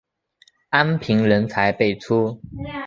[0.69, 2.41] 安平人才辈出。